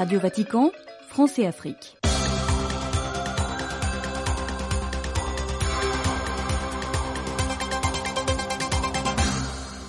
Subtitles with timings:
[0.00, 0.72] Radio Vatican,
[1.10, 1.99] France et Afrique.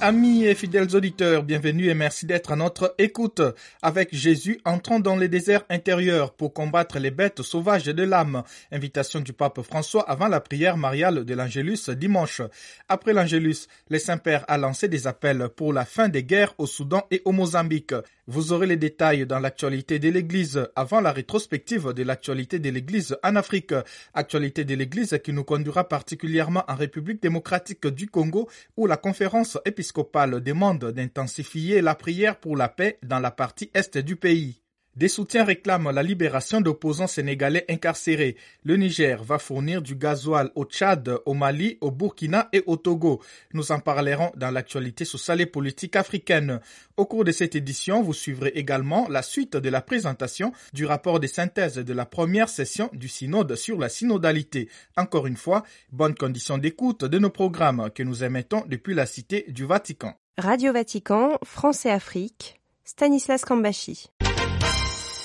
[0.03, 3.44] Amis et fidèles auditeurs, bienvenue et merci d'être à notre écoute.
[3.83, 8.41] Avec Jésus entrant dans les déserts intérieurs pour combattre les bêtes sauvages de l'âme.
[8.72, 12.41] Invitation du pape François avant la prière mariale de l'Angélus dimanche.
[12.90, 17.05] Après l'Angélus, le Saint-Père a lancé des appels pour la fin des guerres au Soudan
[17.12, 17.94] et au Mozambique.
[18.26, 23.18] Vous aurez les détails dans l'actualité de l'Église avant la rétrospective de l'actualité de l'Église
[23.23, 23.73] en Afrique.
[24.13, 29.59] Actualité de l'Église qui nous conduira particulièrement en République démocratique du Congo où la conférence
[29.66, 29.91] épiscopale
[30.40, 34.61] demande d'intensifier la prière pour la paix dans la partie est du pays.
[34.98, 38.36] Des soutiens réclament la libération d'opposants sénégalais incarcérés.
[38.66, 43.22] Le Niger va fournir du gasoil au Tchad, au Mali, au Burkina et au Togo.
[43.54, 46.59] Nous en parlerons dans l'actualité sociale et politique africaine.
[46.98, 51.22] Au cours de cette édition, vous suivrez également la suite de la présentation du rapport
[51.22, 54.67] de synthèse de la première session du synode sur la synodalité.
[54.97, 59.45] Encore une fois, bonne condition d'écoute de nos programmes que nous émettons depuis la Cité
[59.47, 60.16] du Vatican.
[60.38, 64.09] Radio Vatican, France et Afrique, Stanislas Kambashi.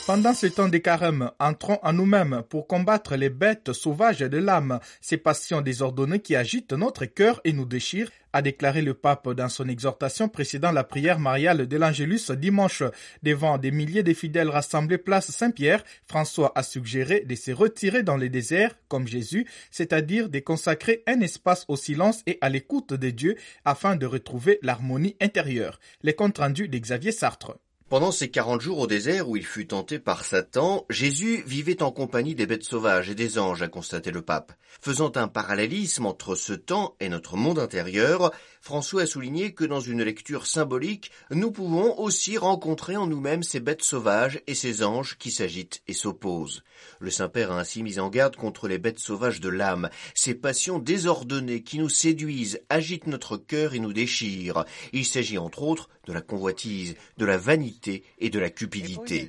[0.06, 4.78] Pendant ce temps de carême, entrons en nous-mêmes pour combattre les bêtes sauvages de l'âme,
[5.00, 9.48] ces passions désordonnées qui agitent notre cœur et nous déchirent, a déclaré le pape dans
[9.48, 12.84] son exhortation précédant la prière mariale de l'Angélus dimanche.
[13.24, 18.16] Devant des milliers de fidèles rassemblés place Saint-Pierre, François a suggéré de se retirer dans
[18.16, 23.10] les déserts, comme Jésus, c'est-à-dire de consacrer un espace au silence et à l'écoute de
[23.10, 23.34] Dieu
[23.64, 25.80] afin de retrouver l'harmonie intérieure.
[26.04, 27.58] Les comptes rendus d'Xavier Sartre.
[27.88, 31.92] Pendant ces quarante jours au désert où il fut tenté par Satan, Jésus vivait en
[31.92, 34.52] compagnie des bêtes sauvages et des anges, a constaté le pape.
[34.80, 39.78] Faisant un parallélisme entre ce temps et notre monde intérieur, François a souligné que dans
[39.78, 45.16] une lecture symbolique, nous pouvons aussi rencontrer en nous-mêmes ces bêtes sauvages et ces anges
[45.16, 46.64] qui s'agitent et s'opposent.
[46.98, 50.80] Le Saint-Père a ainsi mis en garde contre les bêtes sauvages de l'âme, ces passions
[50.80, 54.64] désordonnées qui nous séduisent, agitent notre cœur et nous déchirent.
[54.92, 59.28] Il s'agit entre autres de la convoitise, de la vanité et de la cupidité.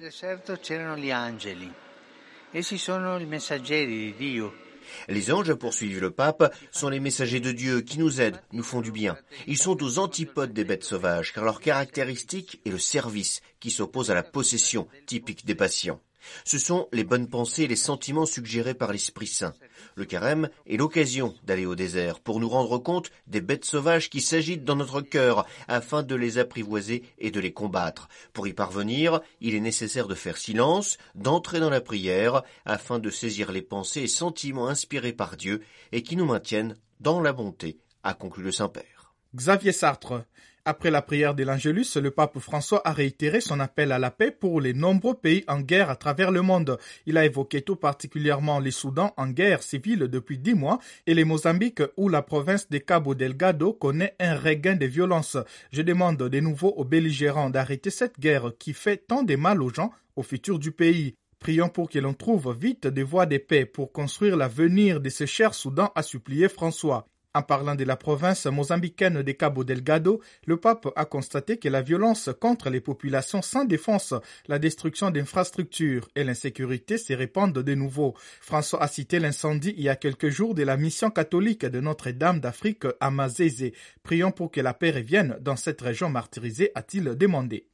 [5.07, 8.81] Les anges, poursuivit le pape, sont les messagers de Dieu qui nous aident, nous font
[8.81, 9.17] du bien.
[9.45, 14.11] Ils sont aux antipodes des bêtes sauvages, car leur caractéristique est le service, qui s'oppose
[14.11, 15.99] à la possession, typique des patients.
[16.45, 19.53] Ce sont les bonnes pensées et les sentiments suggérés par l'Esprit Saint.
[19.95, 24.21] Le carême est l'occasion d'aller au désert pour nous rendre compte des bêtes sauvages qui
[24.21, 28.09] s'agitent dans notre cœur afin de les apprivoiser et de les combattre.
[28.33, 33.09] Pour y parvenir, il est nécessaire de faire silence, d'entrer dans la prière afin de
[33.09, 35.61] saisir les pensées et sentiments inspirés par Dieu
[35.91, 39.13] et qui nous maintiennent dans la bonté, a conclu le Saint-Père.
[39.35, 40.25] Xavier Sartre.
[40.69, 44.31] Après la prière de l'Angélus, le pape François a réitéré son appel à la paix
[44.31, 46.77] pour les nombreux pays en guerre à travers le monde.
[47.05, 51.23] Il a évoqué tout particulièrement les Soudans en guerre civile depuis dix mois et les
[51.23, 55.37] Mozambique où la province de Cabo Delgado connaît un regain de violence.
[55.71, 59.73] Je demande de nouveau aux belligérants d'arrêter cette guerre qui fait tant de mal aux
[59.73, 61.15] gens, au futur du pays.
[61.39, 65.25] Prions pour que l'on trouve vite des voies de paix pour construire l'avenir de ce
[65.25, 67.07] cher Soudan, a supplié François.
[67.33, 71.81] En parlant de la province mozambicaine de Cabo Delgado, le pape a constaté que la
[71.81, 74.13] violence contre les populations sans défense,
[74.47, 78.15] la destruction d'infrastructures et l'insécurité se répandent de nouveau.
[78.41, 82.39] François a cité l'incendie il y a quelques jours de la mission catholique de Notre-Dame
[82.39, 83.73] d'Afrique à Mazézé.
[84.03, 87.67] Prions pour que la paix revienne dans cette région martyrisée, a-t-il demandé.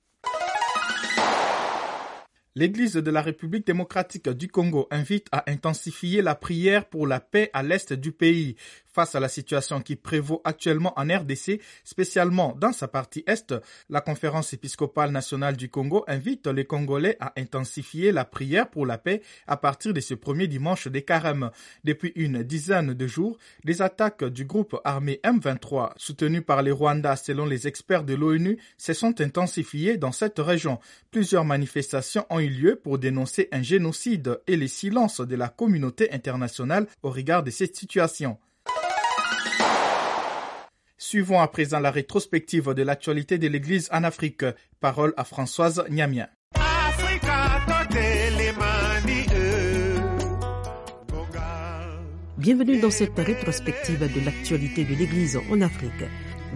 [2.56, 7.50] L'Église de la République démocratique du Congo invite à intensifier la prière pour la paix
[7.52, 8.56] à l'est du pays.
[8.94, 13.56] Face à la situation qui prévaut actuellement en RDC, spécialement dans sa partie est,
[13.90, 19.00] la conférence épiscopale nationale du Congo invite les Congolais à intensifier la prière pour la
[19.00, 21.50] paix à partir de ce premier dimanche des carême.
[21.84, 27.16] Depuis une dizaine de jours, les attaques du groupe armé M23, soutenu par les Rwandais
[27.16, 30.80] selon les experts de l'ONU, se sont intensifiées dans cette région.
[31.10, 36.12] Plusieurs manifestations ont eu lieu pour dénoncer un génocide et les silences de la communauté
[36.12, 38.38] internationale au regard de cette situation.
[40.98, 44.46] Suivons à présent la rétrospective de l'actualité de l'Église en Afrique.
[44.80, 46.28] Parole à Françoise Niamien.
[52.44, 56.04] Bienvenue dans cette rétrospective de l'actualité de l'Église en Afrique.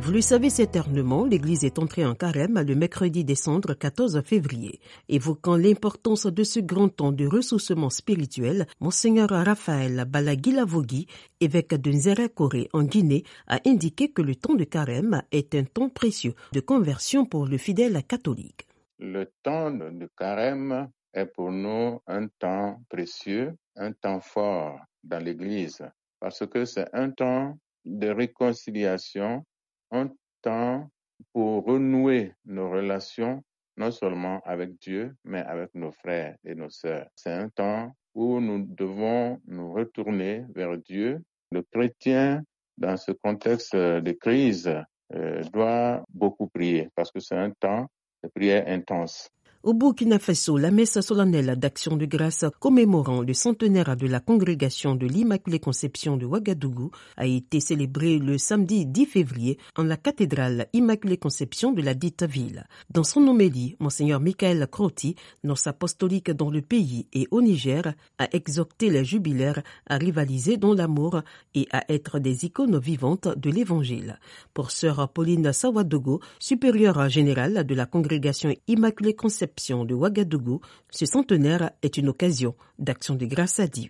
[0.02, 4.82] Vous le savez certainement, l'Église est entrée en carême le mercredi décembre 14 février.
[5.08, 11.08] Évoquant l'importance de ce grand temps de ressourcement spirituel, Monseigneur Raphaël Balaguilavogui,
[11.40, 15.88] évêque de Nzérakore en Guinée, a indiqué que le temps de carême est un temps
[15.88, 18.68] précieux de conversion pour le fidèle catholique.
[19.00, 25.82] Le temps de carême est pour nous un temps précieux, un temps fort dans l'Église,
[26.20, 29.44] parce que c'est un temps de réconciliation,
[29.92, 30.10] un
[30.42, 30.90] temps
[31.34, 33.44] pour renouer nos relations,
[33.78, 37.08] non seulement avec Dieu, mais avec nos frères et nos sœurs.
[37.16, 41.24] C'est un temps où nous devons nous retourner vers Dieu.
[41.52, 42.44] Le chrétien,
[42.78, 44.72] dans ce contexte de crise,
[45.14, 47.88] euh, doit beaucoup prier parce que c'est un temps
[48.24, 49.30] de prière intense.
[49.64, 54.94] Au Burkina Faso, la messe solennelle d'action de grâce commémorant le centenaire de la congrégation
[54.96, 60.68] de l'Immaculée Conception de Ouagadougou a été célébrée le samedi 10 février en la cathédrale
[60.74, 62.66] Immaculée Conception de la dite ville.
[62.92, 68.28] Dans son homélie, Monseigneur Michael Croti, nonce apostolique dans le pays et au Niger, a
[68.34, 71.22] exhorté les jubilaires à rivaliser dans l'amour
[71.56, 74.20] et à être des icônes vivantes de l'Évangile.
[74.54, 79.47] Pour sœur Pauline Sawadogo, supérieure générale de la congrégation Immaculée Conception
[79.86, 80.62] de Ouagadougou,
[80.92, 83.90] ce centenaire est une occasion d'action de grâce à Dieu.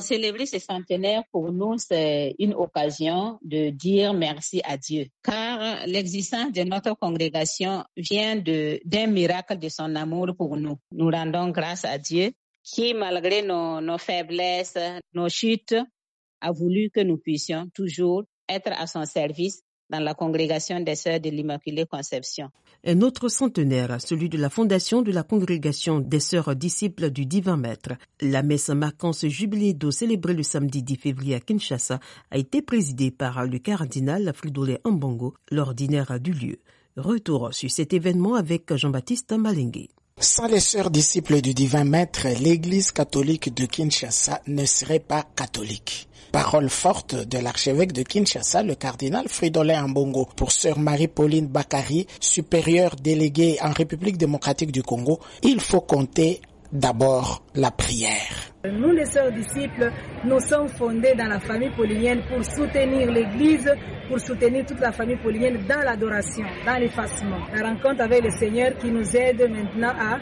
[0.00, 6.52] célébrer ce centenaire, pour nous, c'est une occasion de dire merci à Dieu, car l'existence
[6.52, 10.76] de notre congrégation vient d'un miracle de son amour pour nous.
[10.92, 12.32] Nous rendons grâce à Dieu
[12.62, 14.78] qui, malgré nos, nos faiblesses,
[15.14, 15.76] nos chutes,
[16.40, 21.20] a voulu que nous puissions toujours être à son service dans la congrégation des Sœurs
[21.20, 22.50] de l'Immaculée Conception.
[22.88, 27.56] Un autre centenaire, celui de la fondation de la congrégation des Sœurs disciples du Divin
[27.56, 27.94] Maître.
[28.20, 31.98] La messe marquant ce jubilé d'eau célébré le samedi 10 février à Kinshasa
[32.30, 36.58] a été présidée par le cardinal Fridolin Ambongo, l'ordinaire du lieu.
[36.96, 39.88] Retour sur cet événement avec Jean-Baptiste Malengue.
[40.20, 46.08] Sans les sœurs disciples du divin maître, l'église catholique de Kinshasa ne serait pas catholique.
[46.36, 52.94] Parole forte de l'archevêque de Kinshasa, le cardinal Fridolin Ambongo, pour sœur Marie-Pauline Bakari, supérieure
[52.94, 58.52] déléguée en République démocratique du Congo, il faut compter d'abord la prière.
[58.70, 59.90] Nous, les sœurs disciples,
[60.26, 63.72] nous sommes fondés dans la famille paulinienne pour soutenir l'Église,
[64.06, 67.46] pour soutenir toute la famille paulinienne dans l'adoration, dans l'effacement.
[67.54, 70.18] La rencontre avec le Seigneur qui nous aide maintenant à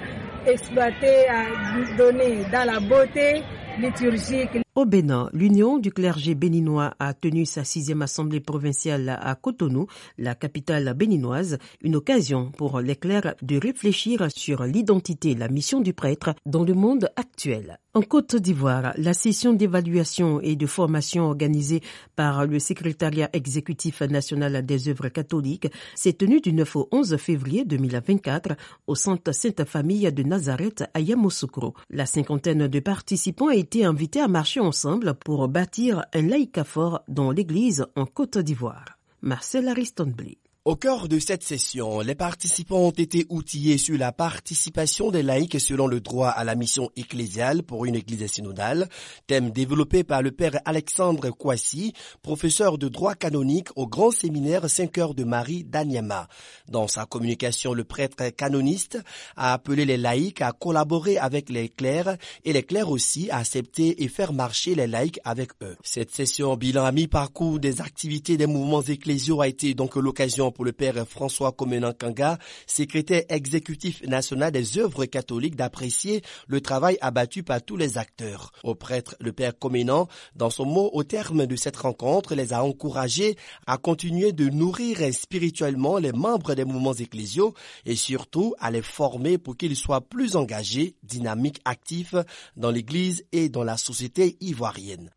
[0.48, 3.42] exploiter, à donner dans la beauté
[3.80, 4.63] liturgique.
[4.76, 9.86] Au Bénin, l'Union du clergé béninois a tenu sa sixième assemblée provinciale à Cotonou,
[10.18, 15.80] la capitale béninoise, une occasion pour les clercs de réfléchir sur l'identité et la mission
[15.80, 17.78] du prêtre dans le monde actuel.
[17.96, 21.80] En Côte d'Ivoire, la session d'évaluation et de formation organisée
[22.16, 27.64] par le secrétariat exécutif national des œuvres catholiques s'est tenue du 9 au 11 février
[27.64, 28.56] 2024
[28.88, 31.74] au centre Sainte-Famille de Nazareth à Yamoussoukro.
[31.88, 37.02] La cinquantaine de participants a été invités à marcher ensemble pour bâtir un laïcat fort
[37.08, 38.98] dans l'église en Côte d'Ivoire.
[39.22, 40.38] Marcel Aristonblé.
[40.66, 45.60] Au cœur de cette session, les participants ont été outillés sur la participation des laïcs
[45.60, 48.88] selon le droit à la mission ecclésiale pour une église synodale,
[49.26, 54.96] thème développé par le père Alexandre Kouassi, professeur de droit canonique au grand séminaire 5
[54.96, 56.28] heures de Marie d'Anyama.
[56.66, 58.98] Dans sa communication, le prêtre canoniste
[59.36, 64.02] a appelé les laïcs à collaborer avec les clercs et les clercs aussi à accepter
[64.02, 65.76] et faire marcher les laïcs avec eux.
[65.82, 70.64] Cette session bilan à mi-parcours des activités des mouvements ecclésiaux a été donc l'occasion pour
[70.64, 77.42] le père François Comenan Kanga, secrétaire exécutif national des œuvres catholiques, d'apprécier le travail abattu
[77.42, 78.52] par tous les acteurs.
[78.62, 82.64] Au prêtre, le père Comenan, dans son mot au terme de cette rencontre, les a
[82.64, 88.82] encouragés à continuer de nourrir spirituellement les membres des mouvements ecclésiaux et surtout à les
[88.82, 92.14] former pour qu'ils soient plus engagés, dynamiques, actifs
[92.56, 95.10] dans l'église et dans la société ivoirienne.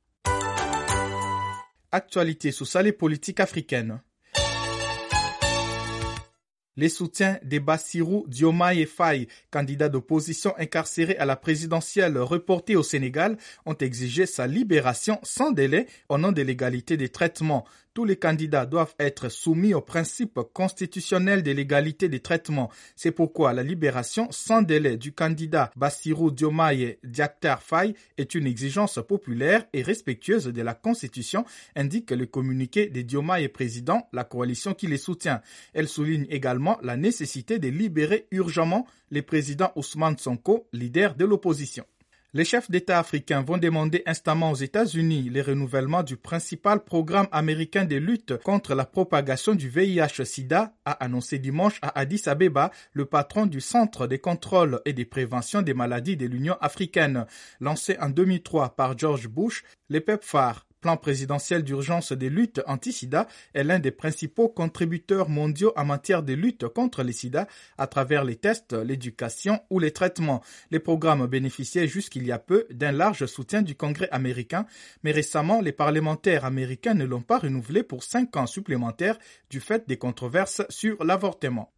[1.91, 4.01] Actualité sociale et politique africaine.
[6.77, 13.38] Les soutiens des Bassirou Diomaye Faye, candidat d'opposition incarcéré à la présidentielle reportée au Sénégal,
[13.65, 17.65] ont exigé sa libération sans délai au nom de l'égalité des traitements
[17.98, 22.70] tous les candidats doivent être soumis au principe constitutionnel de l'égalité des traitements.
[22.96, 29.00] C'est pourquoi la libération sans délai du candidat Bassirou Diomaye Diaktar Faye est une exigence
[29.08, 31.44] populaire et respectueuse de la Constitution,
[31.75, 35.42] indique le communiqué des Diomaye président, la coalition qui les soutient.
[35.74, 41.84] Elle souligne également la nécessité de libérer urgemment le président Ousmane Sonko, leader de l'opposition.
[42.34, 47.86] Les chefs d'État africains vont demander instamment aux États-Unis le renouvellement du principal programme américain
[47.86, 53.46] de lutte contre la propagation du VIH-Sida, a annoncé dimanche à Addis Abeba le patron
[53.46, 57.25] du Centre des contrôles et des préventions des maladies de l'Union africaine.
[57.62, 63.63] Lancé en 2003 par George Bush, le PEPFAR plan présidentiel d'urgence des luttes anti-sida est
[63.63, 68.36] l'un des principaux contributeurs mondiaux en matière de lutte contre les sida à travers les
[68.36, 70.41] tests, l'éducation ou les traitements.
[70.72, 74.65] Les programmes bénéficiaient jusqu'il y a peu d'un large soutien du Congrès américain,
[75.03, 79.17] mais récemment, les parlementaires américains ne l'ont pas renouvelé pour cinq ans supplémentaires
[79.50, 81.72] du fait des controverses sur l'avortement.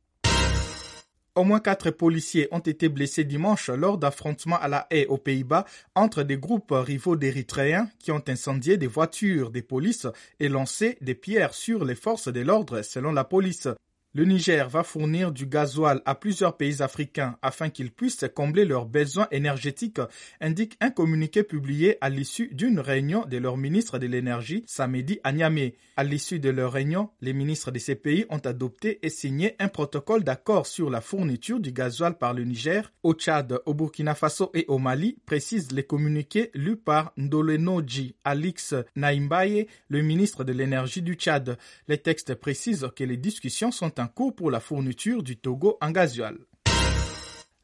[1.39, 5.63] Au moins quatre policiers ont été blessés dimanche lors d'affrontements à la haie aux Pays-Bas
[5.95, 10.05] entre des groupes rivaux d'érythréens qui ont incendié des voitures des polices
[10.41, 13.69] et lancé des pierres sur les forces de l'ordre selon la police.
[14.15, 18.87] Le Niger va fournir du gasoil à plusieurs pays africains afin qu'ils puissent combler leurs
[18.87, 20.01] besoins énergétiques,
[20.41, 25.31] indique un communiqué publié à l'issue d'une réunion de leur ministre de l'énergie samedi à
[25.31, 25.75] Niamey.
[25.95, 29.67] À l'issue de leur réunion, les ministres de ces pays ont adopté et signé un
[29.67, 34.49] protocole d'accord sur la fourniture du gasoil par le Niger, au Tchad, au Burkina Faso
[34.55, 41.03] et au Mali, précisent les communiqués lus par Ndolenoji Alix Naimbaye, le ministre de l'énergie
[41.03, 41.59] du Tchad.
[41.87, 46.37] Les textes précisent que les discussions sont pour la fourniture du Togo en gasoil.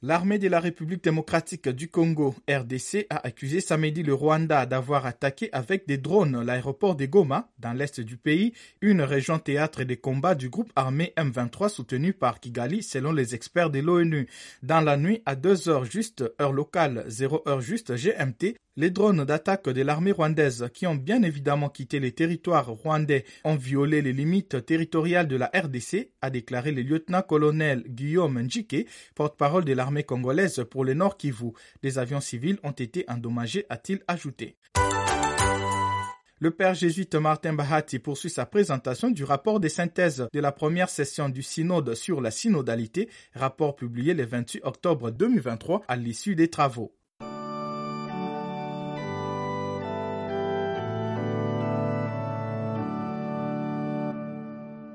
[0.02, 5.50] L'armée de la République démocratique du Congo, RDC, a accusé samedi le Rwanda d'avoir attaqué
[5.52, 10.36] avec des drones l'aéroport de Goma, dans l'est du pays, une région théâtre des combats
[10.36, 14.28] du groupe armé M23 soutenu par Kigali selon les experts de l'ONU.
[14.62, 19.24] Dans la nuit, à 2 heures juste, heure locale, 0 heure juste GMT, les drones
[19.24, 24.12] d'attaque de l'armée rwandaise, qui ont bien évidemment quitté les territoires rwandais, ont violé les
[24.12, 30.66] limites territoriales de la RDC, a déclaré le lieutenant-colonel Guillaume Njike, porte-parole de l'armée congolaise
[30.70, 31.52] pour le Nord Kivu.
[31.84, 34.58] Des avions civils ont été endommagés, a-t-il ajouté.
[36.40, 40.90] Le père jésuite Martin Bahati poursuit sa présentation du rapport des synthèses de la première
[40.90, 46.50] session du synode sur la synodalité, rapport publié le 28 octobre 2023 à l'issue des
[46.50, 46.94] travaux.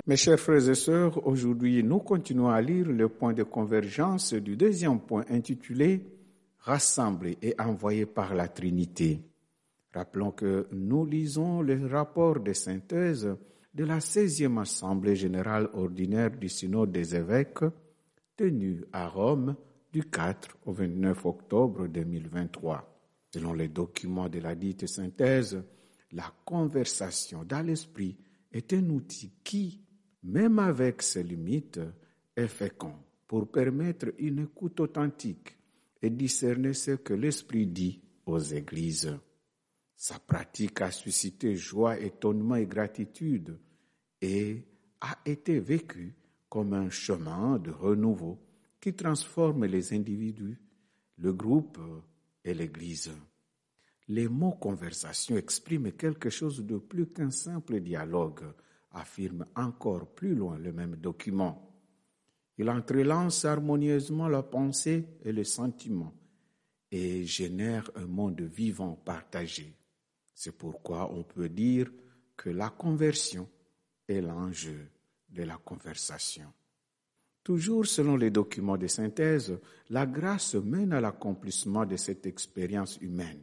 [0.06, 4.56] Mes chers frères et sœurs, aujourd'hui nous continuons à lire le point de convergence du
[4.56, 6.06] deuxième point intitulé
[6.60, 9.20] Rassemblés et envoyés par la Trinité.
[9.92, 13.34] Rappelons que nous lisons le rapport de synthèse
[13.74, 17.64] de la 16e Assemblée générale ordinaire du Synode des évêques
[18.36, 19.54] tenue à Rome
[19.92, 22.86] du 4 au 29 octobre 2023.
[23.34, 25.62] Selon les documents de la dite synthèse,
[26.12, 28.16] la conversation dans l'esprit
[28.52, 29.80] est un outil qui,
[30.22, 31.80] même avec ses limites,
[32.36, 32.94] est fécond
[33.26, 35.56] pour permettre une écoute authentique
[36.02, 39.16] et discerner ce que l'Esprit dit aux églises.
[39.96, 43.58] Sa pratique a suscité joie, étonnement et gratitude
[44.20, 44.64] et
[45.00, 46.14] a été vécue
[46.48, 48.38] comme un chemin de renouveau
[48.80, 50.58] qui transforme les individus,
[51.18, 51.78] le groupe
[52.44, 53.12] et l'Église.
[54.08, 58.42] Les mots conversation expriment quelque chose de plus qu'un simple dialogue,
[58.92, 61.66] affirme encore plus loin le même document.
[62.58, 66.14] Il entrelance harmonieusement la pensée et le sentiment
[66.90, 69.74] et génère un monde vivant partagé.
[70.34, 71.90] C'est pourquoi on peut dire
[72.36, 73.48] que la conversion
[74.08, 74.88] est l'enjeu
[75.28, 76.52] de la conversation.
[77.42, 83.42] Toujours selon les documents de synthèse, la grâce mène à l'accomplissement de cette expérience humaine.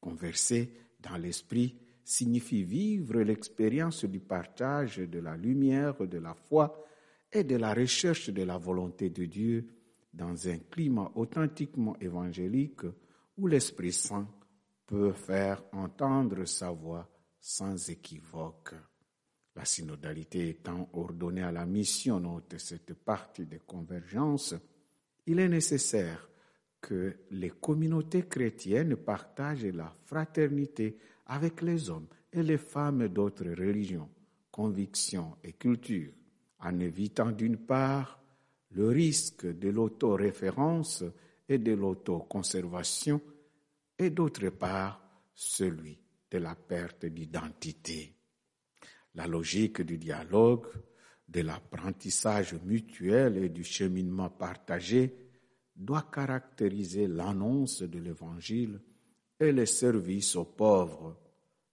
[0.00, 1.76] Converser dans l'esprit
[2.06, 6.84] signifie vivre l'expérience du partage de la lumière, de la foi
[7.32, 9.66] et de la recherche de la volonté de Dieu
[10.12, 12.84] dans un climat authentiquement évangélique
[13.36, 14.28] où l'Esprit Saint
[14.86, 17.10] peut faire entendre sa voix
[17.40, 18.74] sans équivoque.
[19.56, 24.54] La synodalité étant ordonnée à la mission de cette partie de convergence,
[25.26, 26.30] il est nécessaire
[26.80, 34.08] que les communautés chrétiennes partagent la fraternité avec les hommes et les femmes d'autres religions,
[34.50, 36.12] convictions et cultures,
[36.60, 38.22] en évitant d'une part
[38.70, 41.04] le risque de l'autoréférence
[41.48, 43.20] et de l'autoconservation,
[43.98, 45.00] et d'autre part
[45.34, 45.98] celui
[46.30, 48.12] de la perte d'identité.
[49.14, 50.66] La logique du dialogue,
[51.28, 55.14] de l'apprentissage mutuel et du cheminement partagé
[55.74, 58.80] doit caractériser l'annonce de l'Évangile
[59.40, 61.16] et le service aux pauvres,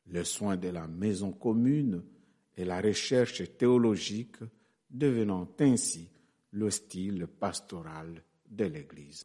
[0.07, 2.01] le soin de la maison commune
[2.57, 4.37] et la recherche théologique
[4.89, 6.09] devenant ainsi
[6.51, 9.23] le style pastoral de l'Église.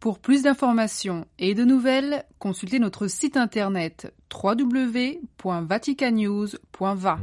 [0.00, 7.18] Pour plus d'informations et de nouvelles, consultez notre site internet www.vaticanews.va.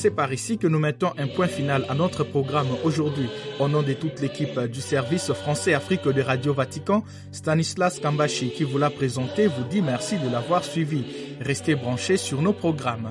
[0.00, 3.28] C'est par ici que nous mettons un point final à notre programme aujourd'hui.
[3.58, 8.64] Au nom de toute l'équipe du service français Afrique de Radio Vatican, Stanislas Kambashi qui
[8.64, 11.04] vous l'a présenté vous dit merci de l'avoir suivi.
[11.42, 13.10] Restez branchés sur nos programmes.